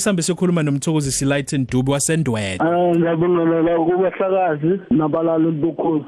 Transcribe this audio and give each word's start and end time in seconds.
Sihambe 0.00 0.22
sikhuluma 0.22 0.62
nomthokozi 0.62 1.12
Silayton 1.12 1.66
Dube 1.70 1.92
wasendwele. 1.92 2.58
Ah 2.60 2.94
ngiyabongelela 2.94 3.78
kubahlakazi 3.78 4.80
nabalali 4.90 5.50
bokhozi. 5.50 6.04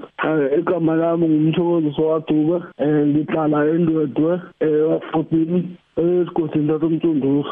Igama 0.58 0.95
lami 0.95 1.29
ngumthokozi 1.29 1.92
sowaduba. 1.97 2.73
Eh 2.78 3.07
ngihlala 3.07 3.67
endwedwe 3.67 4.41
eh 4.60 4.68
wa14 4.68 5.63
esigodini 5.97 6.68
sasemtunduzo 6.68 7.44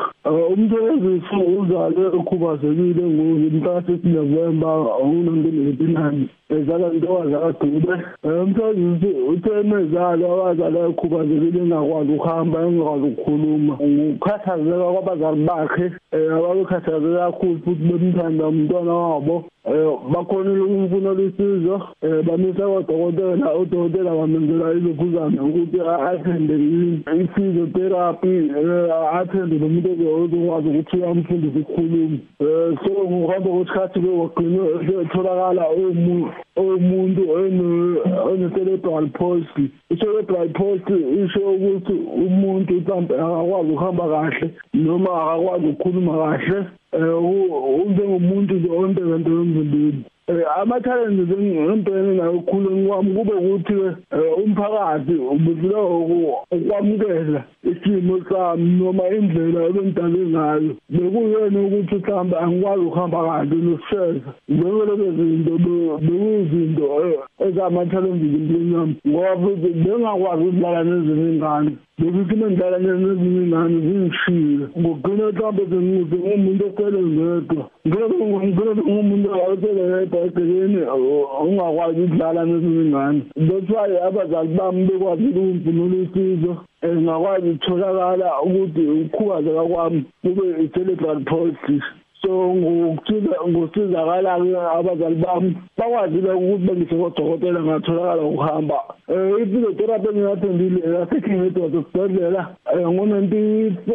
umsebenzi 0.53 1.23
uzale 1.59 2.05
ukhubazekile 2.21 3.05
ngomhlaka 3.05 3.93
November 4.05 4.75
ngo-1989 5.05 6.29
ezala 6.51 6.93
intokazi 6.95 7.35
akadube 7.35 7.95
umsebenzi 8.25 9.11
uthe 9.31 9.63
mezalo 9.71 10.25
abazali 10.33 10.79
ekhubazekile 10.89 11.59
engakwazi 11.63 12.11
ukuhamba 12.13 12.59
engakwazi 12.67 13.05
ukukhuluma 13.11 13.75
ukukhathazeka 13.87 14.87
kwabazali 14.95 15.41
bakhe 15.49 15.87
ababekhathazeke 16.37 17.19
kakhulu 17.21 17.59
futhi 17.65 17.85
bemthanda 17.89 18.49
umntwana 18.49 18.93
wabo 19.03 19.37
bakhonile 20.13 20.63
ukumfunela 20.65 21.23
isizo 21.29 21.77
bamisa 22.27 22.65
kodokotela 22.73 23.47
udokotela 23.61 24.11
bamenzela 24.19 24.73
ilokhuzana 24.79 25.43
ukuthi 25.49 25.79
athende 26.11 26.55
i-physiotherapy 27.21 28.30
athende 29.19 29.59
nomuntu 29.59 29.89
ozokwazi 29.91 30.69
ukuthi 30.69 30.97
uyamfundisa 30.97 31.59
ukukhuluma. 31.59 32.19
So 32.83 32.91
ngokuhamba 33.09 33.51
kwesikhathi-ke 33.51 34.11
wagcine 34.21 34.61
etholakala 35.03 35.65
omuntu 36.57 37.23
one-cerebral 38.31 39.07
palsy. 39.19 39.65
I-cerebral 39.91 40.49
palsy 40.59 40.97
isho 41.25 41.41
ukuthi 41.55 41.95
umuntu 42.27 42.73
mhlawumbe 42.75 43.15
akakwazi 43.15 43.71
ukuhamba 43.73 44.05
kahle 44.13 44.47
noma 44.75 45.11
akakwazi 45.23 45.67
ukukhuluma 45.67 46.13
kahle. 46.21 46.59
Unjengomuntu 47.83 48.55
nje 48.55 48.69
ontebente 48.71 49.31
emzimbeni. 49.31 50.05
Ama-challenges 50.61 51.31
engibhekene 51.31 52.15
nayo 52.15 52.35
ekukhuleni 52.35 52.87
kwami 52.89 53.11
kube 53.15 53.35
ukuthi 53.35 53.75
umphakathi 54.43 55.15
ubudlula 55.33 55.81
ukwamukela 56.51 57.45
isimo 57.71 58.15
sami 58.29 58.71
noma 58.79 59.05
indlela 59.09 59.61
ebengidale 59.69 60.21
ngayo. 60.33 60.73
Bekuyena 60.91 61.61
ukuthi 61.61 61.95
mhlawumbe 61.95 62.37
angikwazi 62.39 62.85
ukuhamba 62.85 63.19
kahle 63.27 63.57
nokushesha. 63.57 64.31
Zonke 64.49 64.85
lezo 64.89 65.09
zinto 65.17 65.53
bekuyizinto 65.59 66.85
ezama-challenges 67.51 68.35
empilweni 68.39 68.75
yami 68.75 68.95
ngoba 69.09 69.33
futhi 69.41 69.69
bengakwazi 69.83 70.45
ukudlala 70.45 70.81
nezinye 70.85 71.27
iy'ngane. 71.31 71.73
Bekuthi 72.01 72.35
uma 72.35 72.47
ngidlala 72.47 72.79
nezinye 72.79 73.41
iy'ngane 73.41 73.77
zingishile 73.87 74.65
ngogcina 74.81 75.25
mhlawumbe 75.27 75.63
sengumuntu 75.71 76.65
osele 76.69 77.01
ngedwa. 77.03 77.65
Ngigcina 77.87 78.73
ngumuntu 78.89 79.29
osele 79.51 79.83
yedwa 79.93 80.19
egcekeni 80.27 80.81
ungakwazi 81.45 82.01
ukudlala 82.03 82.41
nezinye 82.45 82.83
iy'ngane. 82.83 83.21
That's 83.47 83.71
why 83.71 83.91
abazali 84.07 84.55
bami 84.57 84.85
bekwazile 84.89 85.41
ukumfunela 85.41 85.97
usizo 86.05 86.53
ngakwazi 87.03 87.49
ukutholakala 87.51 88.29
ukuthi 88.43 88.81
ukukhubazeka 88.81 89.63
kwami 89.71 90.05
kube 90.23 90.45
i-cerebral 90.65 91.21
palsy 91.25 91.77
so 92.23 92.55
ngokusiza 92.55 93.37
ngosizakala 93.49 94.33
ke 94.41 94.57
abazali 94.79 95.15
bami 95.15 95.57
bakwazile 95.79 96.31
ukuthi 96.33 96.65
bengise 96.67 96.95
kodokotela 96.97 97.61
ngatholakala 97.63 98.23
ukuhamba. 98.23 98.79
Eh 99.09 99.43
iphysiotherapy 99.43 100.09
engiyathendile 100.09 100.81
yasekhingedwa 100.97 101.67
esibhedlela 101.67 102.43
ngo-94 102.93 103.91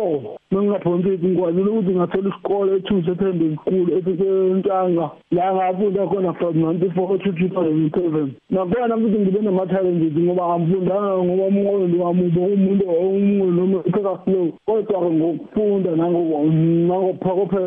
mengingaphonsisi 0.52 1.28
ngikwazile 1.28 1.70
ukuthi 1.70 1.92
ngathola 1.96 2.30
isikole 2.30 2.72
ethusa 2.78 3.12
ephending 3.12 3.56
school 3.62 3.88
esisentshanga 3.98 5.06
la 5.32 5.54
ngafunda 5.54 6.08
khona 6.08 6.34
from 6.34 6.56
94 6.56 7.18
to 7.24 7.30
2007 7.32 8.30
nakhona 8.50 8.98
futhi 8.98 9.20
ngibe 9.20 9.42
nama-challenges 9.42 10.18
ngoba 10.18 10.54
angifundanga 10.54 11.24
ngoba 11.24 11.44
umqondo 11.48 12.04
wami 12.04 12.26
ube 12.28 12.42
umuntu 12.56 12.86
omunye 12.90 13.46
noma 13.52 13.80
ipheka 13.86 14.20
slow 14.24 14.48
kodwa-ke 14.66 15.10
ngokufunda 15.12 15.92
nangophakophe 15.96 17.62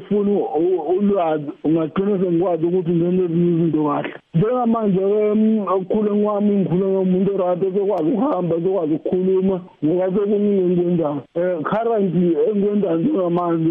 nangokufuna 0.00 0.30
ulwazi 0.88 1.46
ungagcina 1.64 2.18
sengikwazi 2.18 2.66
ukuthi 2.66 2.90
ngenze 2.90 3.24
ezinye 3.24 3.52
izinto 3.52 3.84
kahle. 3.84 4.14
Njengamanje-ke 4.34 5.72
okukhuleni 5.74 6.24
kwami 6.24 6.56
ngikhule 6.56 6.86
ngomuntu 6.86 7.34
orate 7.34 7.72
sekwazi 7.72 8.10
ukuhamba 8.10 8.56
sekwazi 8.56 8.94
ukukhuluma 8.94 9.60
ngoba 9.84 10.06
sekuningi 10.12 10.62
engikwenzayo 10.62 11.22
um 11.34 11.62
currently 11.62 12.36
engikwenzayo 12.48 12.98
njengamanje 12.98 13.70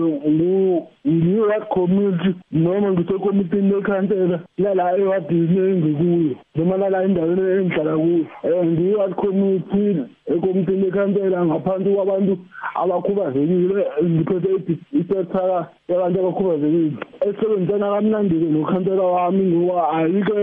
ngiyi-ward 1.08 1.64
community 1.70 2.36
noma 2.52 2.92
ngisekomitini 2.92 3.72
lekhansela 3.72 4.40
lala 4.58 4.98
ewadini 4.98 5.58
engikuyo. 5.58 6.36
Noma 6.60 6.78
lala 6.78 7.04
endaweni 7.04 7.42
engihlala 7.42 7.94
kuyo. 7.98 8.26
Um 8.44 8.68
ngiyi-ward 8.74 9.14
community 9.16 10.04
ekomitini 10.28 10.84
lekhansela 10.84 11.46
ngaphansi 11.46 11.90
kwabantu 11.96 12.34
abakhubazekile 12.76 13.86
ngiphethe 14.04 14.76
isektara 15.00 15.68
yabantu 15.88 16.20
abakhubazekile. 16.20 16.92
Esebenzisana 17.28 17.94
kamnandi-ke 17.94 18.48
nokhansela 18.52 19.04
wami 19.04 19.44
ngoba 19.44 19.90
ayikho 19.96 20.36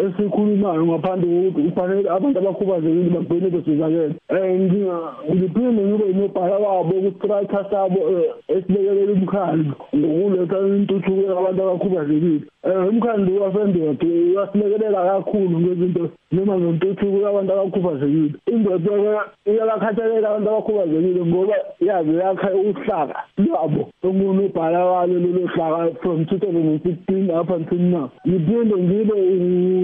esikhulumayo 0.00 0.86
ngaphandle 0.86 1.28
kokuthi 1.28 1.68
kufanele 1.68 2.08
abantu 2.10 2.38
abakhubazekile 2.38 3.10
bagcine 3.14 3.48
besizakele. 3.54 4.14
Um 4.30 5.34
ngiphinde 5.34 5.82
ngibe 5.82 6.06
nobhala 6.18 6.56
wabo 6.58 6.94
kustrata 7.04 7.60
sabo 7.70 8.00
esibekelela 8.48 9.12
umkhandlu 9.12 9.74
ngokuletha 9.96 10.58
intuthuko 10.76 11.22
yabantu 11.28 11.60
abakhubazekile. 11.62 12.46
Um 12.64 12.88
umkhandlu 12.88 13.42
wasendode 13.42 14.06
uyasilekelela 14.06 15.00
kakhulu. 15.08 15.47
Ngezinto 15.56 16.10
noma 16.32 16.58
ngentuthuko 16.58 17.16
yabantu 17.24 17.52
abakhubazekile. 17.52 18.34
Indoda-ke 18.52 19.50
iyabakhathalela 19.50 20.28
abantu 20.28 20.48
abakhubazekile 20.50 21.20
ngoba 21.26 21.56
yaze 21.80 22.12
yakha 22.12 22.48
uhlaka 22.54 23.18
lwabo. 23.38 23.82
Omunye 24.02 24.44
ubhala 24.46 24.84
walo 24.84 25.14
lolo 25.18 25.46
hlaka 25.52 26.00
from 26.02 26.24
2016 26.24 27.30
up 27.30 27.50
until 27.50 27.78
now. 27.78 28.10
Ngiphinde 28.26 28.76
ngibe 28.76 29.14
usekela 29.14 29.77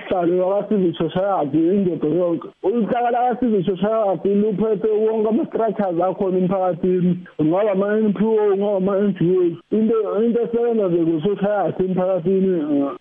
sihlalo 0.00 0.48
wakasizi 0.48 0.92
society 0.98 1.58
indoda 1.58 2.08
yonke 2.08 2.48
uhlaka 2.62 3.10
lakasizi 3.10 3.64
society 3.64 4.28
luphethe 4.34 4.88
wonke 4.88 5.28
ama-structures 5.28 6.00
akhona 6.00 6.38
emphakathini. 6.38 7.18
Ngaba 7.42 7.70
ama-NPO 7.72 8.56
ngaba 8.56 8.76
ama-NGOs 8.76 9.56
into 9.70 9.96
into 10.24 10.40
esebenza 10.42 10.88
nje 10.88 11.04
ku-society 11.04 11.84
emphakathini 11.84 12.52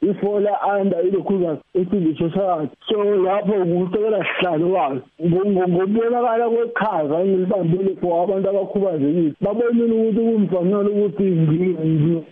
ifola 0.02 0.60
under 0.80 1.02
ilokhuzas 1.08 1.58
i-civil 1.74 2.16
society 2.18 2.76
so 2.88 3.04
lapho 3.04 3.66
ngusekela 3.66 4.26
sihlalo 4.26 4.72
wayo 4.74 5.02
ngokubonakala 5.26 6.50
kweqhaza 6.50 7.20
engilibambile 7.20 7.96
for 8.02 8.24
abantu 8.24 8.50
abakhubazekile 8.50 9.34
babonile 9.42 9.94
ukuthi 9.94 10.20
kumfanele 10.20 10.90
ukuthi 10.90 11.24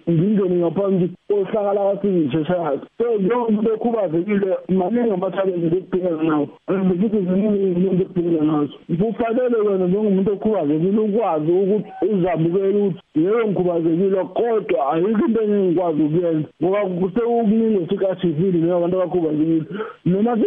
ngingene 0.10 0.56
ngaphansi 0.56 1.10
kohlaka 1.30 1.74
lakwa-civil 1.74 2.32
society 2.32 2.86
so 2.98 3.16
njengomuntu 3.16 3.74
okhubazekile 3.74 4.57
maningi 4.70 5.12
ama-challenges 5.12 5.74
ekubhekana 5.74 6.24
nawo. 6.24 6.48
And 6.68 7.02
futhi 7.02 7.20
ziningi 7.26 7.72
izinto 7.72 8.04
ekubhekana 8.04 8.52
nazo. 8.52 8.74
Kufanele 9.00 9.58
wena 9.58 9.88
njengomuntu 9.88 10.34
okhubazekile 10.34 11.00
ukwazi 11.00 11.52
ukuthi 11.52 11.90
uzamukele 12.14 12.78
ukuthi 12.78 13.02
yebo 13.16 13.48
ngikhubazekile 13.48 14.24
kodwa 14.38 14.94
ayikho 14.94 15.26
into 15.28 15.42
engingikwazi 15.42 16.02
ukuyenza 16.02 16.48
ngoba 16.64 16.80
sekukuningi 17.14 17.84
esikashivile 17.84 18.58
njengabantu 18.58 18.96
abakhubazekile. 18.98 19.66
Noma 20.06 20.38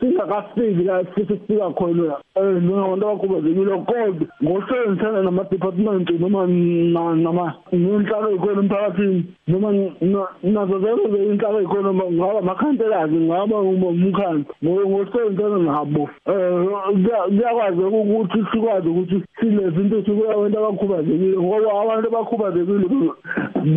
singakafiki 0.00 0.82
la 0.84 1.04
sesifika 1.14 1.70
khona 1.70 2.16
um 2.36 2.56
njengabantu 2.58 3.06
abakhubazekile 3.06 3.70
kodwa 3.70 4.26
ngosebenzisana 4.42 5.22
nama-department 5.22 6.10
noma 6.20 6.46
nenhlaka 7.72 8.30
ey'khona 8.30 8.60
emphakathini 8.62 9.24
noma 9.48 9.72
nazo 10.42 10.78
zonke 10.80 11.08
nje 11.08 11.26
inhlaka 11.26 11.58
ey'khona 11.60 11.90
ngaba 11.94 12.38
amakhanselazi 12.38 13.16
ngaba 13.16 13.47
umkhandlu 13.56 14.52
ngosebenzisana 14.62 15.58
nabo 15.58 16.08
um 16.26 17.04
kuyakwazi 17.28 17.80
ukuthi 17.82 18.38
sikwazi 18.52 18.88
ukuthi 18.88 19.16
silethe 19.40 19.80
intuthuko 19.80 20.22
yabantu 20.26 20.58
abakhubazekile 20.58 21.36
ngoba 21.38 21.70
abantu 21.82 22.06
abakhubazekile 22.08 22.86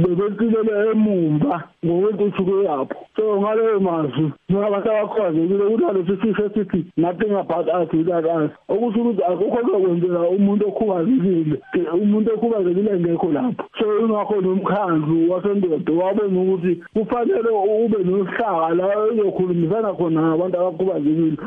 bebesilele 0.01 0.73
emumva 0.91 1.63
ngokwentuthuko 1.85 2.53
yabo. 2.67 2.95
So 3.15 3.41
ngaleyo 3.41 3.79
mazwi 3.79 4.31
ngabantu 4.51 4.89
abakhubazekile 4.91 5.63
kunalesi 5.69 6.17
sisho 6.21 6.49
sithi 6.53 6.85
nothing 6.97 7.31
about 7.35 7.67
us 7.67 7.93
without 7.93 8.25
us. 8.25 8.51
Okusho 8.69 9.01
ukuthi 9.01 9.23
akukho 9.23 9.57
kwekwenzela 9.57 10.29
umuntu 10.29 10.67
okhubazekile 10.67 11.57
umuntu 11.93 12.33
okhubazekile 12.33 12.99
ngekho 12.99 13.31
lapho. 13.31 13.63
So 13.79 13.99
ingakho 13.99 14.41
nomkhandlu 14.41 15.31
wasendoda 15.31 15.93
wabona 15.93 16.41
ukuthi 16.41 16.83
kufanele 16.93 17.49
ube 17.85 18.03
nohlaka 18.03 18.69
la 18.75 18.85
ezokhulumisana 19.07 19.93
khona 19.93 20.21
nabantu 20.21 20.57
abakhubazekile. 20.59 21.37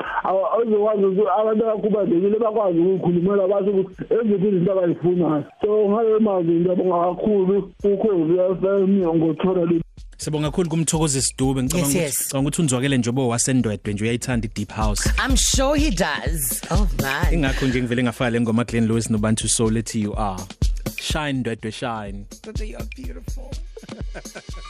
Ozokwazi 0.59 1.05
ukuthi 1.05 1.29
abantu 1.41 1.65
abakhubazekile 1.65 2.39
bakwazi 2.39 2.79
ukukhulumela 2.79 3.49
basho 3.49 3.71
ukuthi 3.71 4.03
eziphi 4.15 4.49
izinto 4.49 4.73
abayifunayo 4.73 5.45
so 5.61 5.89
ngaleyo 5.89 6.21
mazwi 6.21 6.55
ngiyabonga 6.61 6.99
kakhulu 7.05 7.57
ukhozi 7.85 8.35
FM 8.61 8.93
ngothola 9.17 9.65
le 9.65 9.81
Sibonga 10.25 10.51
kakhulu 10.51 10.69
kumthokozi 10.71 11.23
Sidube 11.23 11.63
ngicabanga 11.63 11.87
Yes, 11.89 11.95
ukuthi 11.95 11.99
yes. 12.05 12.19
ngicabanga 12.21 12.49
ukuthi 12.49 12.63
unzwakele 12.63 12.99
njengoba 12.99 13.27
wasendwedwe 13.29 13.93
nje 13.95 14.05
uyayithanda 14.05 14.47
i-deep 14.49 14.73
house 14.73 15.11
I'm 15.27 15.37
sure 15.37 15.79
he 15.81 15.91
does. 15.91 16.61
Oh 16.71 16.89
man. 17.03 17.35
ingakho 17.35 17.67
nje 17.67 17.79
ngivele 17.83 18.03
ngafaka 18.03 18.31
le 18.31 18.41
ngoma 18.41 18.65
Glenn 18.65 18.87
Lewis 18.89 19.11
nobantu 19.11 19.49
soul 19.49 19.77
ethi 19.77 20.01
you 20.03 20.15
are 20.19 20.43
shine 21.03 21.33
ndwedwe 21.33 21.73
shine 21.73 22.25
You're 22.61 22.87
beautiful. 22.97 23.51